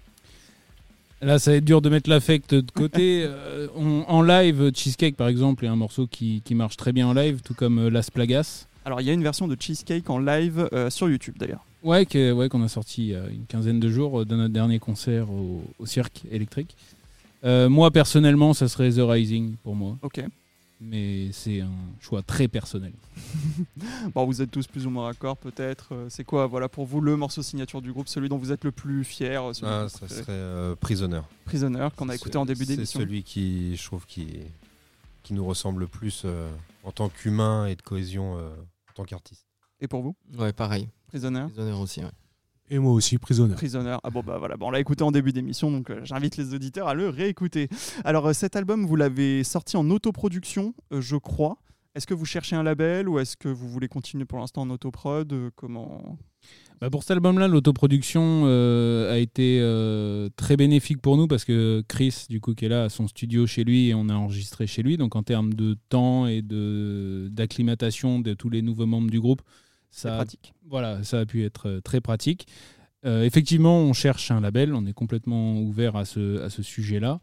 [1.21, 3.25] Là, ça va être dur de mettre l'affect de côté.
[3.51, 7.07] Euh, on- en live, Cheesecake, par exemple, est un morceau qui, qui marche très bien
[7.07, 8.65] en live, tout comme euh, Las Plagas.
[8.85, 11.63] Alors, il y a une version de Cheesecake en live euh, sur YouTube d'ailleurs.
[11.83, 14.79] Ouais, qu'on a sorti il y a une quinzaine de jours euh, de notre dernier
[14.79, 16.75] concert au, au cirque électrique.
[17.43, 20.23] Euh, moi, personnellement, ça serait The Rising pour moi, Ok.
[20.79, 22.93] mais c'est un choix très personnel.
[24.13, 25.89] Bon, vous êtes tous plus ou moins d'accord, peut-être.
[25.93, 28.63] Euh, C'est quoi, voilà, pour vous, le morceau signature du groupe, celui dont vous êtes
[28.63, 31.21] le plus fier Ah, ça préférez serait euh, Prisoner.
[31.45, 32.99] Prisoner, qu'on a C'est écouté en début C'est d'émission.
[32.99, 34.27] celui qui, je trouve, qui,
[35.23, 36.47] qui nous ressemble le plus euh,
[36.83, 38.49] en tant qu'humain et de cohésion euh,
[38.89, 39.45] en tant qu'artiste.
[39.79, 40.15] Et pour vous?
[40.37, 40.87] Ouais, pareil.
[41.11, 42.11] Prisoner honneurs aussi, ouais.
[42.69, 43.55] Et moi aussi, prisonnier.
[43.55, 43.97] Prisoner.
[44.01, 46.53] Ah bon bah voilà, bon, on l'a écouté en début d'émission, donc euh, j'invite les
[46.53, 47.67] auditeurs à le réécouter.
[48.05, 51.57] Alors euh, cet album, vous l'avez sorti en autoproduction, euh, je crois.
[51.93, 54.69] Est-ce que vous cherchez un label ou est-ce que vous voulez continuer pour l'instant en
[54.69, 56.17] autoprod Euh, Comment
[56.79, 61.83] Bah, pour cet album-là, l'autoproduction euh, a été euh, très bénéfique pour nous parce que
[61.89, 64.67] Chris, du coup, qui est là, a son studio chez lui et on a enregistré
[64.67, 64.95] chez lui.
[64.95, 69.41] Donc, en termes de temps et de d'acclimatation de tous les nouveaux membres du groupe,
[69.91, 72.47] ça, pratique voilà, ça a pu être euh, très pratique.
[73.05, 77.19] Euh, effectivement, on cherche un label, on est complètement ouvert à ce, à ce sujet-là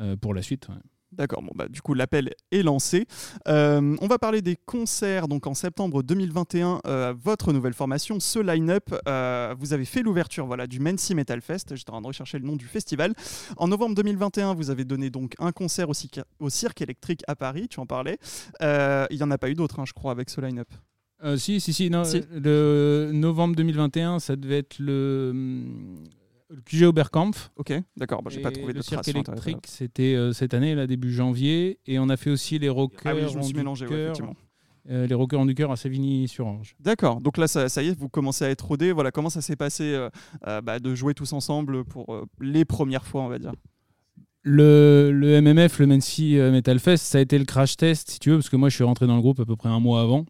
[0.00, 0.68] euh, pour la suite.
[0.68, 0.74] ouais.
[1.10, 3.06] D'accord, bon bah du coup l'appel est lancé.
[3.48, 5.26] Euh, on va parler des concerts.
[5.26, 10.44] Donc en septembre 2021, euh, votre nouvelle formation, ce line-up, euh, vous avez fait l'ouverture
[10.46, 11.74] voilà du Mency Metal Fest.
[11.76, 13.14] J'étais en train de rechercher le nom du festival.
[13.56, 17.34] En novembre 2021, vous avez donné donc un concert au, cirque- au cirque électrique à
[17.34, 17.68] Paris.
[17.68, 18.18] Tu en parlais.
[18.60, 20.68] Il y en a pas eu d'autres, hein, je crois, avec ce line-up.
[21.24, 22.22] Euh, si, si, si, non, Si.
[22.32, 26.04] Le novembre 2021, ça devait être le, hum,
[26.50, 27.50] le QG Oberkampf.
[27.56, 28.22] Ok, d'accord.
[28.22, 29.04] Bah, j'ai pas trouvé de le traces.
[29.04, 29.42] cirque sur Internet.
[29.44, 31.78] électrique, c'était euh, cette année, là, début janvier.
[31.86, 33.00] Et on a fait aussi les rockers.
[33.04, 34.36] Ah oui, je me en suis du mélangé, ouais, effectivement.
[34.90, 36.76] euh, les rockers en du cœur à Savigny-sur-Orge.
[36.80, 38.92] D'accord, donc là ça, ça y est, vous commencez à être rodé.
[38.92, 40.08] Voilà, comment ça s'est passé euh,
[40.46, 43.52] euh, bah, de jouer tous ensemble pour euh, les premières fois, on va dire?
[44.44, 48.18] Le, le MMF, le Mency euh, Metal Fest, ça a été le crash test, si
[48.20, 49.80] tu veux, parce que moi je suis rentré dans le groupe à peu près un
[49.80, 50.24] mois avant.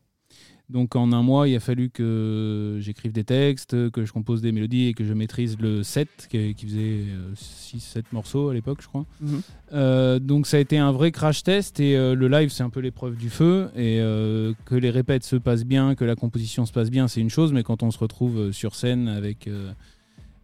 [0.71, 4.53] Donc en un mois, il a fallu que j'écrive des textes, que je compose des
[4.53, 7.05] mélodies et que je maîtrise le set qui, qui faisait
[7.35, 9.07] 6-7 morceaux à l'époque, je crois.
[9.23, 9.41] Mhm.
[9.73, 12.69] Euh, donc ça a été un vrai crash test et euh, le live c'est un
[12.71, 16.67] peu l'épreuve du feu et euh, que les répètes se passent bien, que la composition
[16.67, 19.47] se passe bien c'est une chose mais quand on se retrouve euh, sur scène avec,
[19.47, 19.71] euh,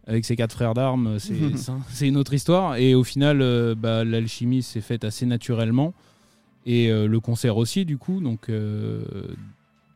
[0.07, 2.77] avec ses quatre frères d'armes, c'est c'est un- c'est une autre histoire.
[2.77, 5.93] Et au final, euh, bah, l'alchimie s'est faite assez naturellement.
[6.67, 8.21] Et euh, le concert aussi, du coup.
[8.21, 9.03] Donc, euh,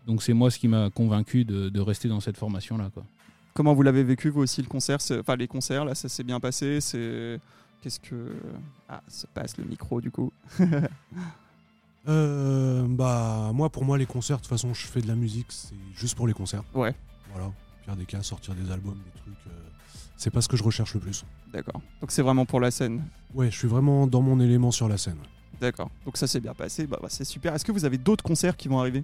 [0.09, 2.89] donc c'est moi ce qui m'a convaincu de, de rester dans cette formation-là.
[2.93, 3.03] quoi.
[3.53, 4.99] Comment vous l'avez vécu vous aussi le concert?
[5.01, 6.81] C'est- Enfin les concerts là, ça s'est bien passé.
[6.81, 7.39] C'est
[7.81, 8.33] qu'est-ce que
[8.89, 10.31] ah se passe le micro du coup?
[12.07, 15.47] Euh, bah, moi, pour moi, les concerts, de toute façon, je fais de la musique,
[15.49, 16.63] c'est juste pour les concerts.
[16.73, 16.95] Ouais.
[17.31, 17.47] Voilà.
[17.47, 19.51] Au Pire des cas, sortir des albums, des trucs, euh,
[20.15, 21.23] c'est pas ce que je recherche le plus.
[21.53, 21.81] D'accord.
[22.01, 23.03] Donc c'est vraiment pour la scène?
[23.35, 25.17] Ouais, je suis vraiment dans mon élément sur la scène.
[25.61, 25.91] D'accord.
[26.05, 26.87] Donc ça s'est bien passé.
[26.87, 27.53] Bah, bah, c'est super.
[27.53, 29.03] Est-ce que vous avez d'autres concerts qui vont arriver?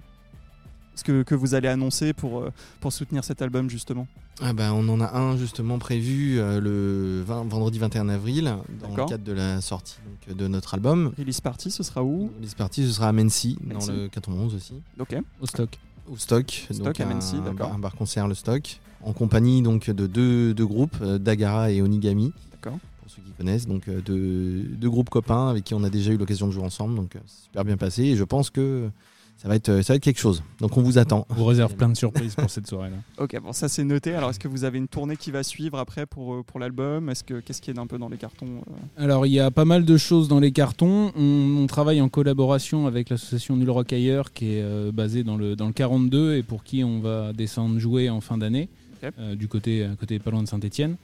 [1.02, 4.06] Que, que vous allez annoncer pour, euh, pour soutenir cet album justement
[4.40, 8.96] Ah bah, on en a un justement prévu euh, le 20 vendredi 21 avril dans
[8.96, 9.96] le cadre de la sortie
[10.28, 11.12] donc, de notre album.
[11.18, 14.74] Release party, ce sera où Les parties, ce sera à Mency, dans le 91 aussi.
[14.98, 15.16] Ok.
[15.40, 15.78] Au stock.
[16.10, 17.54] Au Stock, Stock donc à Mency, un d'accord.
[17.54, 21.72] bar, un bar concert le Stock, en compagnie donc de deux, deux groupes, euh, Dagara
[21.72, 22.32] et Onigami.
[22.52, 22.78] D'accord.
[23.00, 26.12] Pour ceux qui connaissent, donc euh, deux, deux groupes copains avec qui on a déjà
[26.12, 28.88] eu l'occasion de jouer ensemble, donc euh, c'est super bien passé et je pense que
[29.36, 30.42] ça va être, euh, ça va être quelque chose.
[30.60, 31.26] Donc on vous attend.
[31.30, 32.96] On vous réserve plein de surprises pour cette soirée-là.
[33.18, 34.14] Ok, bon ça c'est noté.
[34.14, 37.10] Alors est-ce que vous avez une tournée qui va suivre après pour, euh, pour l'album?
[37.10, 39.02] Est-ce que qu'est-ce qui est un peu dans les cartons euh?
[39.04, 41.12] Alors, il y a pas mal de choses dans les cartons.
[41.16, 45.36] On, on travaille en collaboration avec l'association Nul Rock Ailleurs, qui est euh, basée dans
[45.36, 48.68] le, dans le 42 et pour qui on va descendre jouer en fin d'année,
[49.02, 49.12] Ok.
[49.18, 50.96] euh, du côté, à côté pas loin de Saint-Etienne.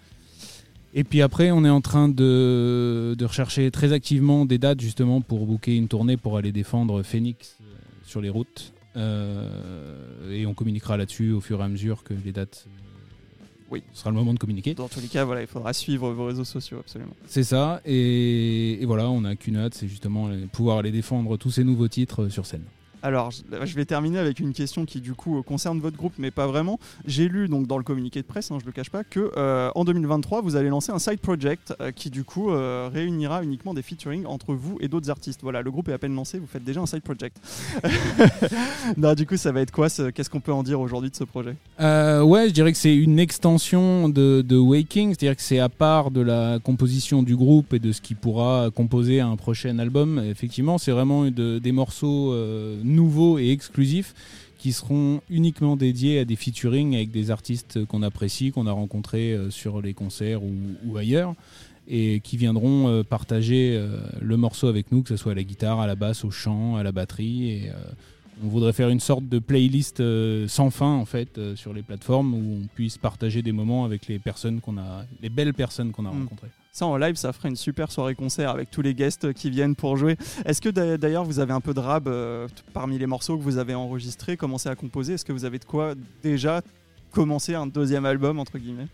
[0.95, 5.23] Et puis après, on est en train de, de rechercher très activement des dates justement
[5.23, 7.62] pour booker une tournée pour aller défendre Phoenix euh,
[8.12, 8.72] sur les routes.
[8.94, 12.66] Euh, et on communiquera là-dessus au fur et à mesure que les dates.
[12.68, 13.83] euh, Oui.
[13.94, 14.75] Ce sera le moment de communiquer.
[14.75, 17.14] Dans tous les cas, voilà, il faudra suivre vos réseaux sociaux absolument.
[17.27, 21.38] C'est ça, et, et voilà, on a qu'une hâte, c'est justement euh, pouvoir aller défendre
[21.38, 22.64] tous ces nouveaux titres sur scène.
[23.03, 26.12] Alors, je je vais terminer avec une question qui du coup euh, concerne votre groupe,
[26.19, 26.79] mais pas vraiment.
[27.07, 29.71] J'ai lu donc dans le communiqué de presse, hein, je le cache pas, que euh,
[29.75, 33.73] en 2023 vous allez lancer un side project euh, qui du coup euh, réunira uniquement
[33.75, 35.41] des featuring entre vous et d'autres artistes.
[35.43, 37.37] Voilà, le groupe est à peine lancé, vous faites déjà un side project.
[38.97, 41.17] non, du coup, ça va être quoi ce- Qu'est-ce qu'on peut en dire aujourd'hui de
[41.17, 41.57] ce projet?
[41.79, 46.11] Ouais, je dirais que c'est une extension de, de Waking, c'est-à-dire que c'est à part
[46.11, 50.19] de la composition du groupe et de ce qui pourra composer un prochain album.
[50.25, 52.33] Effectivement, c'est vraiment de- des morceaux
[52.94, 54.14] nouveaux et exclusifs
[54.62, 59.33] qui seront uniquement dédiés à des featuring avec des artistes qu'on apprécie, qu'on a rencontrés
[59.33, 61.35] euh, sur les concerts ou, ailleurs,
[61.88, 65.42] et qui viendront euh, partager euh, le morceau avec nous, que ce soit à la
[65.42, 67.62] guitare, à la basse, au chant, à la batterie.
[68.45, 71.83] On voudrait faire une sorte de playlist euh, sans fin en fait euh, sur les
[71.83, 75.90] plateformes où on puisse partager des moments avec les personnes qu'on a, les belles personnes
[75.92, 76.23] qu'on a Mm.
[76.23, 76.49] rencontrées.
[76.75, 79.75] Ça en live, ça ferait une super soirée concert avec tous les guests qui viennent
[79.75, 80.16] pour jouer.
[80.47, 83.42] Est-ce que d'a- d'ailleurs vous avez un peu de rab euh, parmi les morceaux que
[83.42, 85.12] vous avez enregistrés, commencé à composer?
[85.14, 86.62] Est-ce que vous avez de quoi déjà
[87.11, 88.87] commencer un deuxième album entre guillemets?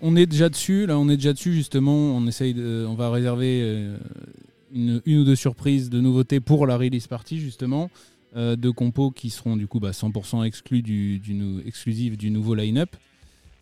[0.00, 3.10] On est déjà dessus, là on est déjà dessus justement, on essaye de, on va
[3.10, 3.88] réserver
[4.72, 7.90] une, une ou deux surprises de nouveautés pour la release party justement,
[8.36, 11.62] euh, de compos qui seront du coup bah, 100% exclus du, du nou-
[12.16, 12.96] du nouveau line-up.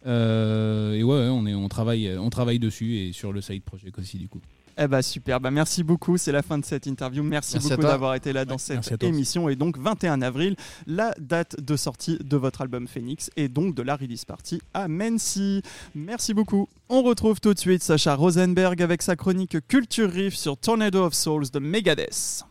[0.07, 3.63] Euh, et ouais, ouais, on, est, on, travaille, on travaille dessus et sur le side
[3.63, 4.41] project aussi du coup.
[4.79, 7.23] Eh bah super, bah merci beaucoup, c'est la fin de cette interview.
[7.23, 7.91] Merci, beaucoup toi.
[7.91, 9.51] d'avoir été là dans Ouais, cette émission.
[9.51, 10.57] Et donc 21 avril,
[10.87, 14.89] la date de sortie de votre album Phoenix et donc de la release party à
[14.89, 15.61] Mency.
[15.95, 16.69] Merci beaucoup.
[16.89, 21.13] On retrouve tout de suite Sacha Rosenberg avec sa chronique Culture Riff sur Tornado of
[21.13, 22.45] Souls de Megadeth.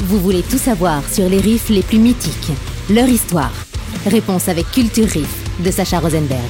[0.00, 2.52] Vous voulez tout savoir sur les riffs les plus mythiques,
[2.88, 3.52] leur histoire.
[4.06, 6.48] Réponse avec Culture Riff de Sacha Rosenberg.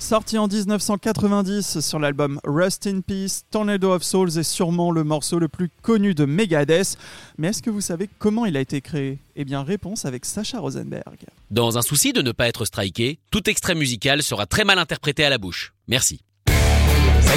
[0.00, 5.38] Sorti en 1990 sur l'album Rust in Peace, Tornado of Souls est sûrement le morceau
[5.38, 6.96] le plus connu de Megadeth.
[7.36, 9.18] Mais est-ce que vous savez comment il a été créé?
[9.36, 11.26] Eh bien, réponse avec Sacha Rosenberg.
[11.52, 15.24] Dans un souci de ne pas être striké, tout extrait musical sera très mal interprété
[15.24, 15.74] à la bouche.
[15.86, 16.22] Merci.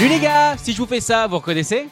[0.01, 1.87] Salut les gars, si je vous fais ça, vous reconnaissez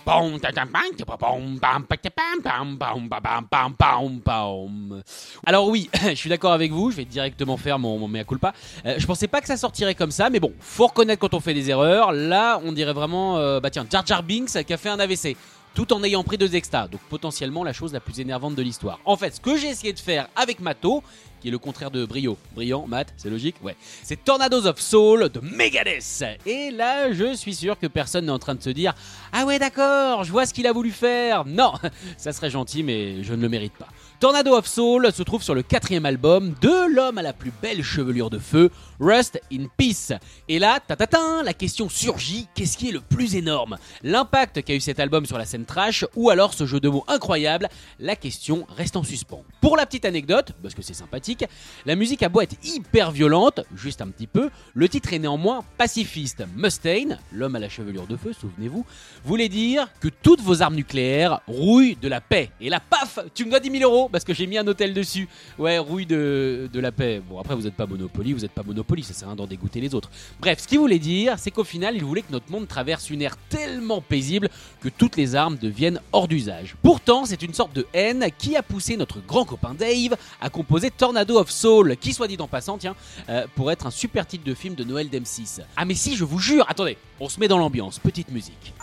[5.46, 8.52] Alors oui, je suis d'accord avec vous, je vais directement faire mon, mon mea culpa.
[8.88, 11.40] Euh, je pensais pas que ça sortirait comme ça, mais bon, faut reconnaître quand on
[11.40, 12.12] fait des erreurs.
[12.12, 15.38] Là, on dirait vraiment, euh, bah tiens, Jar Jar Binks qui a fait un AVC.
[15.76, 19.00] Tout en ayant pris deux extas, donc potentiellement la chose la plus énervante de l'histoire.
[19.06, 21.04] En fait, ce que j'ai essayé de faire avec Mato,
[21.40, 22.38] qui est le contraire de brio.
[22.56, 23.76] Brillant, mat, c'est logique Ouais.
[24.04, 26.24] C'est Tornadoes of Soul de Megadeth.
[26.46, 28.94] Et là, je suis sûr que personne n'est en train de se dire
[29.32, 31.46] Ah ouais, d'accord, je vois ce qu'il a voulu faire.
[31.46, 31.74] Non,
[32.18, 33.88] ça serait gentil, mais je ne le mérite pas.
[34.20, 37.82] Tornado of Soul se trouve sur le quatrième album de l'homme à la plus belle
[37.82, 40.12] chevelure de feu, Rust in Peace.
[40.50, 43.78] Et là, tatatin, la question surgit, qu'est-ce qui est le plus énorme?
[44.04, 47.06] L'impact qu'a eu cet album sur la scène trash ou alors ce jeu de mots
[47.08, 47.70] incroyable?
[47.98, 49.46] La question reste en suspens.
[49.62, 51.46] Pour la petite anecdote, parce que c'est sympathique,
[51.86, 55.64] la musique a beau être hyper violente, juste un petit peu, le titre est néanmoins
[55.78, 56.44] pacifiste.
[56.58, 58.86] Mustaine, l'homme à la chevelure de feu, souvenez-vous,
[59.24, 62.52] voulait dire que toutes vos armes nucléaires rouillent de la paix.
[62.60, 64.94] Et là, paf, tu me dois 10 000 euros parce que j'ai mis un hôtel
[64.94, 65.28] dessus.
[65.58, 67.22] Ouais, rouille de, la paix.
[67.28, 69.82] Bon, après, vous n'êtes pas Monopoly, vous n'êtes pas Monopoly, ça sert à d'en dégoûter
[69.82, 70.10] les autres.
[70.40, 73.22] Bref, ce qu'il voulait dire, c'est qu'au final, il voulait que notre monde traverse une
[73.22, 74.50] ère tellement paisible
[74.82, 76.76] que toutes les armes deviennent hors d'usage.
[76.82, 80.92] Pourtant, c'est une sorte de haine qui a poussé notre grand copain Dave à composer
[80.92, 82.96] Tornado of Soul, qui, soit dit en passant, tiens,
[83.30, 85.62] euh, pour être un super titre de film de Noël d'M6.
[85.76, 88.74] Ah, mais si, je vous jure, attendez, on se met dans l'ambiance, petite musique.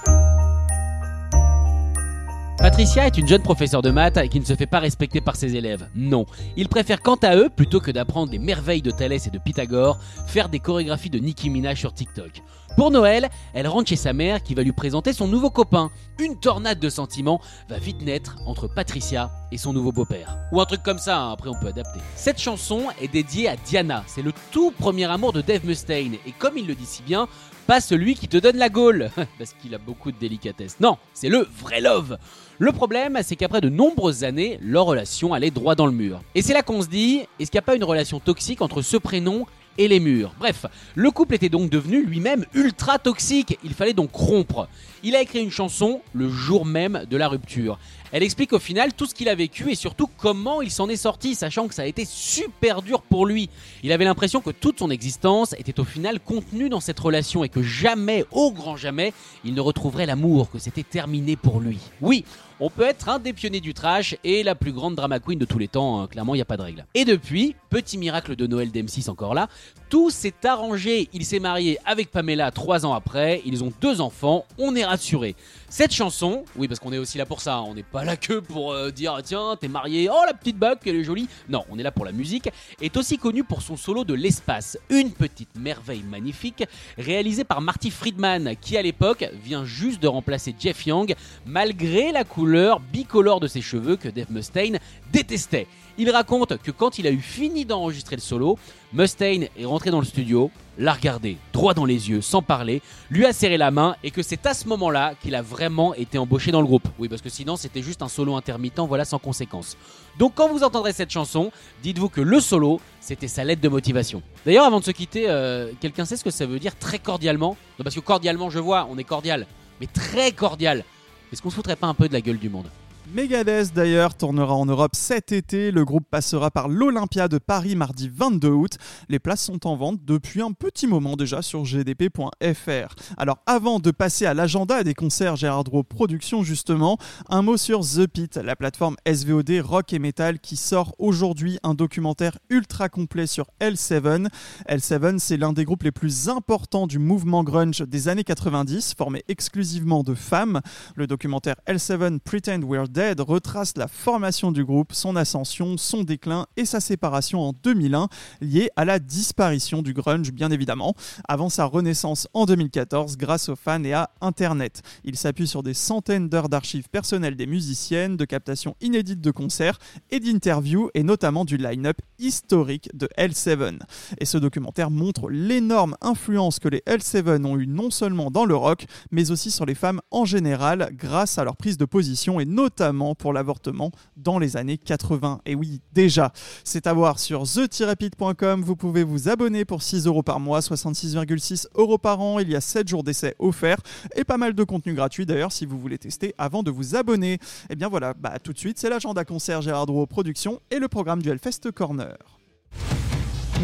[2.58, 5.56] Patricia est une jeune professeure de maths qui ne se fait pas respecter par ses
[5.56, 5.88] élèves.
[5.94, 6.26] Non.
[6.56, 9.98] Ils préfèrent quant à eux, plutôt que d'apprendre les merveilles de Thalès et de Pythagore,
[10.26, 12.42] faire des chorégraphies de Nicki Minaj sur TikTok.
[12.76, 15.90] Pour Noël, elle rentre chez sa mère qui va lui présenter son nouveau copain.
[16.18, 20.36] Une tornade de sentiments va vite naître entre Patricia et son nouveau beau-père.
[20.52, 22.00] Ou un truc comme ça, hein, après on peut adapter.
[22.16, 26.32] Cette chanson est dédiée à Diana, c'est le tout premier amour de Dave Mustaine, et
[26.32, 27.28] comme il le dit si bien,
[27.66, 30.76] pas celui qui te donne la gaule, parce qu'il a beaucoup de délicatesse.
[30.78, 32.18] Non, c'est le vrai love.
[32.58, 36.20] Le problème, c'est qu'après de nombreuses années, leur relation allait droit dans le mur.
[36.34, 38.82] Et c'est là qu'on se dit, est-ce qu'il n'y a pas une relation toxique entre
[38.82, 39.46] ce prénom
[39.78, 40.34] et les murs.
[40.38, 44.68] Bref, le couple était donc devenu lui-même ultra toxique, il fallait donc rompre.
[45.02, 47.78] Il a écrit une chanson le jour même de la rupture.
[48.16, 50.96] Elle explique au final tout ce qu'il a vécu et surtout comment il s'en est
[50.96, 53.50] sorti, sachant que ça a été super dur pour lui.
[53.82, 57.50] Il avait l'impression que toute son existence était au final contenue dans cette relation et
[57.50, 59.12] que jamais, au grand jamais,
[59.44, 61.76] il ne retrouverait l'amour, que c'était terminé pour lui.
[62.00, 62.24] Oui,
[62.58, 65.44] on peut être un des pionniers du trash et la plus grande drama queen de
[65.44, 66.06] tous les temps, hein.
[66.06, 66.86] clairement il n'y a pas de règle.
[66.94, 69.48] Et depuis, petit miracle de Noël d'M6 encore là,
[69.88, 71.08] tout s'est arrangé.
[71.12, 75.36] Il s'est marié avec Pamela trois ans après, ils ont deux enfants, on est rassuré.
[75.68, 78.38] Cette chanson, oui parce qu'on est aussi là pour ça, on n'est pas là que
[78.40, 81.28] pour euh, dire tiens t'es marié, oh la petite bague elle est jolie.
[81.48, 82.48] Non, on est là pour la musique,
[82.80, 86.64] est aussi connue pour son solo de l'espace, une petite merveille magnifique
[86.98, 91.14] réalisée par Marty Friedman qui à l'époque vient juste de remplacer Jeff Young
[91.44, 94.78] malgré la couleur bicolore de ses cheveux que Dave Mustaine
[95.12, 95.66] détestait.
[95.98, 98.58] Il raconte que quand il a eu fini d'enregistrer le solo,
[98.92, 103.24] Mustaine est rentré dans le studio, l'a regardé droit dans les yeux sans parler, lui
[103.24, 106.50] a serré la main et que c'est à ce moment-là qu'il a vraiment été embauché
[106.52, 106.86] dans le groupe.
[106.98, 109.78] Oui, parce que sinon c'était juste un solo intermittent, voilà, sans conséquence.
[110.18, 111.50] Donc quand vous entendrez cette chanson,
[111.82, 114.22] dites-vous que le solo, c'était sa lettre de motivation.
[114.44, 117.56] D'ailleurs, avant de se quitter, euh, quelqu'un sait ce que ça veut dire très cordialement?
[117.78, 119.46] Non, parce que cordialement, je vois, on est cordial,
[119.80, 120.84] mais très cordial.
[121.32, 122.68] Est-ce qu'on se foutrait pas un peu de la gueule du monde?
[123.14, 125.70] Megadeth d'ailleurs tournera en Europe cet été.
[125.70, 128.78] Le groupe passera par l'Olympia de Paris mardi 22 août.
[129.08, 132.94] Les places sont en vente depuis un petit moment déjà sur gdp.fr.
[133.16, 136.98] Alors avant de passer à l'agenda des concerts Gérard Drouot Productions justement,
[137.28, 141.74] un mot sur The Pit, la plateforme SVOD rock et metal qui sort aujourd'hui un
[141.74, 144.26] documentaire ultra complet sur L7.
[144.68, 149.22] L7 c'est l'un des groupes les plus importants du mouvement grunge des années 90, formé
[149.28, 150.60] exclusivement de femmes.
[150.96, 156.46] Le documentaire L7 Pretend We're Dead retrace la formation du groupe, son ascension, son déclin
[156.56, 158.08] et sa séparation en 2001,
[158.40, 160.94] liée à la disparition du grunge bien évidemment,
[161.28, 164.80] avant sa renaissance en 2014 grâce aux fans et à Internet.
[165.04, 169.78] Il s'appuie sur des centaines d'heures d'archives personnelles des musiciennes, de captations inédites de concerts
[170.10, 173.78] et d'interviews et notamment du line-up historique de L7.
[174.20, 178.56] Et ce documentaire montre l'énorme influence que les L7 ont eu non seulement dans le
[178.56, 182.46] rock, mais aussi sur les femmes en général grâce à leur prise de position et
[182.46, 182.85] notamment
[183.18, 185.40] pour l'avortement dans les années 80.
[185.46, 186.32] Et oui, déjà,
[186.64, 188.62] c'est à voir sur the-pit.com.
[188.62, 192.38] Vous pouvez vous abonner pour 6 euros par mois, 66,6 euros par an.
[192.38, 193.80] Il y a 7 jours d'essai offerts
[194.14, 197.38] et pas mal de contenu gratuit d'ailleurs si vous voulez tester avant de vous abonner.
[197.70, 200.88] Et bien voilà, bah, tout de suite, c'est l'agenda concert Gérard Drouot Productions et le
[200.88, 202.16] programme du Hellfest Corner.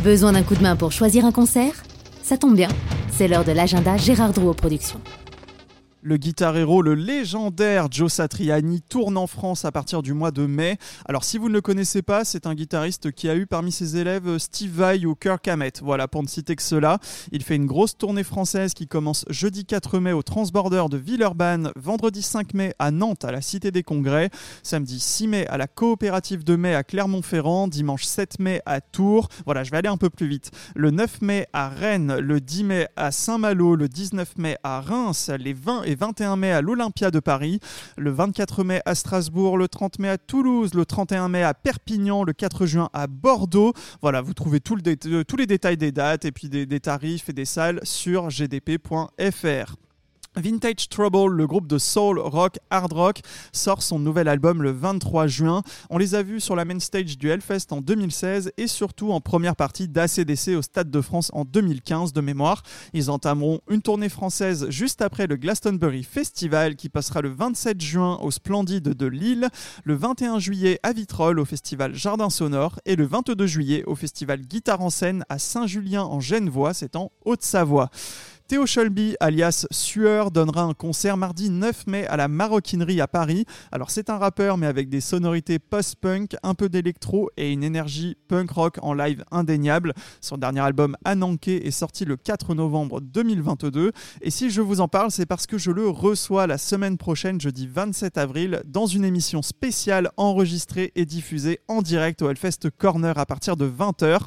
[0.03, 1.83] Besoin d'un coup de main pour choisir un concert?
[2.23, 2.69] Ça tombe bien,
[3.11, 5.01] c'est l'heure de l'agenda Gérard Drouot Productions.
[6.05, 10.47] Le guitar héros, le légendaire Joe Satriani, tourne en France à partir du mois de
[10.47, 10.77] mai.
[11.07, 13.97] Alors si vous ne le connaissez pas, c'est un guitariste qui a eu parmi ses
[13.97, 15.81] élèves Steve Vai ou Kirk Hammett.
[15.81, 16.99] Voilà, pour ne citer que cela.
[17.31, 21.71] Il fait une grosse tournée française qui commence jeudi 4 mai au Transborder de Villeurbanne,
[21.77, 24.31] vendredi 5 mai à Nantes à la Cité des Congrès,
[24.65, 29.29] samedi 6 mai à la Coopérative de mai à Clermont-Ferrand, dimanche 7 mai à Tours.
[29.45, 30.51] Voilà, je vais aller un peu plus vite.
[30.75, 35.31] Le 9 mai à Rennes, le 10 mai à Saint-Malo, le 19 mai à Reims,
[35.39, 37.61] les 20 et et 21 mai à l'Olympia de Paris,
[37.97, 42.25] le 24 mai à Strasbourg, le 30 mai à Toulouse, le 31 mai à Perpignan,
[42.25, 43.75] le 4 juin à Bordeaux.
[44.01, 47.45] Voilà, vous trouvez euh, tous les détails des dates et puis des tarifs et des
[47.45, 49.77] salles sur gdp.fr.
[50.37, 53.21] Vintage Trouble, le groupe de soul, rock, hard rock,
[53.53, 55.63] sort son nouvel album le 23 juin.
[55.91, 59.21] On les a vus sur la main stage du Hellfest en 2016 et surtout en
[59.21, 62.63] première partie d'ACDC au Stade de France en 2015 de mémoire.
[62.95, 68.19] Ils entameront une tournée française juste après le Glastonbury Festival qui passera le 27 juin
[68.23, 69.49] au Splendide de Lille,
[69.85, 74.41] le 21 juillet à Vitrolles au festival Jardin Sonore et le 22 juillet au festival
[74.41, 77.91] Guitare en scène à Saint-Julien en Genevois, c'est en Haute-Savoie.
[78.53, 83.47] Théo Shelby, alias Sueur, donnera un concert mardi 9 mai à la Maroquinerie à Paris.
[83.71, 88.15] Alors c'est un rappeur mais avec des sonorités post-punk, un peu d'électro et une énergie
[88.29, 89.95] punk rock en live indéniable.
[90.21, 94.89] Son dernier album Ananké est sorti le 4 novembre 2022 et si je vous en
[94.89, 99.07] parle c'est parce que je le reçois la semaine prochaine jeudi 27 avril dans une
[99.07, 104.27] émission spéciale enregistrée et diffusée en direct au Hellfest Corner à partir de 20h.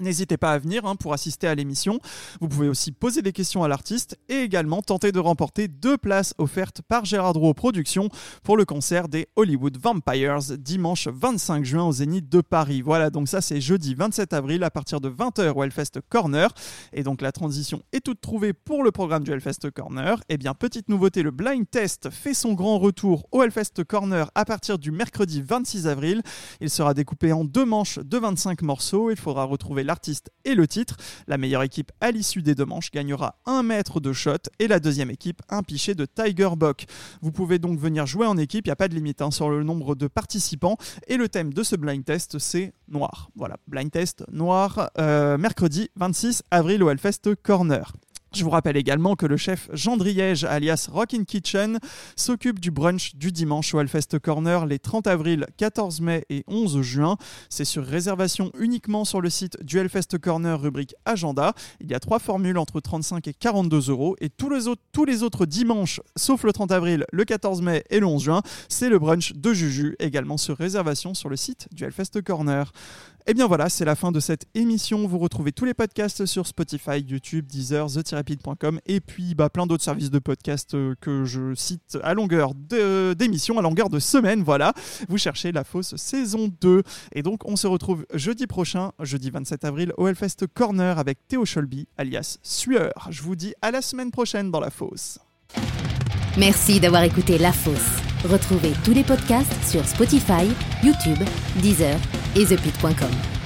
[0.00, 2.00] N'hésitez pas à venir hein, pour assister à l'émission.
[2.40, 6.34] Vous pouvez aussi poser des questions à l'artiste et également tenter de remporter deux places
[6.38, 8.08] offertes par Gérard Drouot Productions
[8.42, 12.82] pour le concert des Hollywood Vampires dimanche 25 juin au Zénith de Paris.
[12.82, 16.50] Voilà, donc ça c'est jeudi 27 avril à partir de 20h au Hellfest Corner.
[16.92, 20.20] Et donc la transition est toute trouvée pour le programme du Hellfest Corner.
[20.28, 24.44] Et bien, petite nouveauté, le blind test fait son grand retour au Hellfest Corner à
[24.44, 26.22] partir du mercredi 26 avril.
[26.60, 29.10] Il sera découpé en deux manches de 25 morceaux.
[29.10, 30.96] Il faudra retrouver l'artiste et le titre.
[31.26, 34.80] La meilleure équipe à l'issue des deux manches gagnera un mètre de shot et la
[34.80, 36.86] deuxième équipe un pichet de Tiger Buck.
[37.22, 39.50] Vous pouvez donc venir jouer en équipe, il n'y a pas de limite hein, sur
[39.50, 40.76] le nombre de participants.
[41.06, 43.30] Et le thème de ce blind test, c'est noir.
[43.36, 47.92] Voilà, blind test noir, euh, mercredi 26 avril au Hellfest Corner.
[48.34, 51.78] Je vous rappelle également que le chef Jean Driège, alias Rockin' Kitchen,
[52.16, 56.82] s'occupe du brunch du dimanche au Hellfest Corner les 30 avril, 14 mai et 11
[56.82, 57.16] juin.
[57.48, 61.54] C'est sur réservation uniquement sur le site du Hellfest Corner, rubrique agenda.
[61.80, 64.16] Il y a trois formules entre 35 et 42 euros.
[64.20, 64.66] Et tous les
[65.22, 68.98] autres, dimanches, sauf le 30 avril, le 14 mai et le 11 juin, c'est le
[68.98, 72.72] brunch de Juju, également sur réservation sur le site du Hellfest Corner.
[73.26, 75.08] Et bien voilà, c'est la fin de cette émission.
[75.08, 77.88] Vous retrouvez tous les podcasts sur Spotify, YouTube, Deezer,
[78.86, 83.14] et puis bah, plein d'autres services de podcasts euh, que je cite à longueur de-
[83.14, 84.42] d'émission, à longueur de semaine.
[84.42, 84.72] Voilà,
[85.08, 86.82] vous cherchez la fausse saison 2.
[87.12, 91.44] Et donc on se retrouve jeudi prochain, jeudi 27 avril, au Hellfest Corner avec Théo
[91.44, 93.08] Scholby, alias Sueur.
[93.10, 95.18] Je vous dis à la semaine prochaine dans la fosse.
[96.36, 98.00] Merci d'avoir écouté La Fosse.
[98.24, 100.48] Retrouvez tous les podcasts sur Spotify,
[100.82, 101.18] YouTube,
[101.62, 101.96] Deezer
[102.34, 103.43] et ThePit.com.